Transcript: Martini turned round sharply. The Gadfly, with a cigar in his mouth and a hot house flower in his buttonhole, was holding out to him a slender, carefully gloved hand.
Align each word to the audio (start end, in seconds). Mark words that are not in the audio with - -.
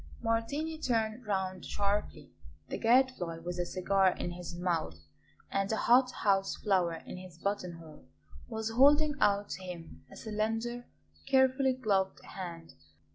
Martini 0.23 0.79
turned 0.79 1.27
round 1.27 1.63
sharply. 1.63 2.31
The 2.69 2.79
Gadfly, 2.79 3.37
with 3.37 3.59
a 3.59 3.67
cigar 3.67 4.09
in 4.15 4.31
his 4.31 4.55
mouth 4.55 4.97
and 5.51 5.71
a 5.71 5.75
hot 5.77 6.09
house 6.09 6.55
flower 6.55 6.95
in 7.05 7.17
his 7.17 7.37
buttonhole, 7.37 8.05
was 8.47 8.71
holding 8.71 9.13
out 9.21 9.49
to 9.49 9.61
him 9.63 10.03
a 10.11 10.15
slender, 10.15 10.87
carefully 11.27 11.73
gloved 11.73 12.25
hand. 12.25 12.73